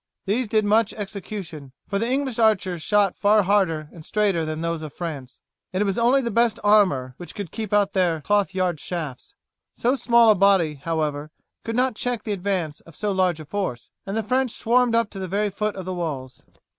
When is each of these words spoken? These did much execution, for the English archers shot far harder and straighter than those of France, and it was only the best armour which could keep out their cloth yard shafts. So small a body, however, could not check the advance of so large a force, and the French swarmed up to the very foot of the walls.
These 0.25 0.47
did 0.47 0.65
much 0.65 0.93
execution, 0.95 1.73
for 1.87 1.99
the 1.99 2.09
English 2.09 2.39
archers 2.39 2.81
shot 2.81 3.15
far 3.15 3.43
harder 3.43 3.87
and 3.93 4.03
straighter 4.03 4.45
than 4.45 4.61
those 4.61 4.81
of 4.81 4.95
France, 4.95 5.41
and 5.71 5.79
it 5.79 5.85
was 5.85 5.99
only 5.99 6.21
the 6.21 6.31
best 6.31 6.57
armour 6.63 7.13
which 7.17 7.35
could 7.35 7.51
keep 7.51 7.71
out 7.71 7.93
their 7.93 8.19
cloth 8.21 8.55
yard 8.55 8.79
shafts. 8.79 9.35
So 9.75 9.95
small 9.95 10.31
a 10.31 10.35
body, 10.35 10.73
however, 10.73 11.29
could 11.63 11.75
not 11.75 11.93
check 11.95 12.23
the 12.23 12.31
advance 12.31 12.79
of 12.79 12.95
so 12.95 13.11
large 13.11 13.39
a 13.39 13.45
force, 13.45 13.91
and 14.03 14.17
the 14.17 14.23
French 14.23 14.49
swarmed 14.55 14.95
up 14.95 15.11
to 15.11 15.19
the 15.19 15.27
very 15.27 15.51
foot 15.51 15.75
of 15.75 15.85
the 15.85 15.93
walls. 15.93 16.41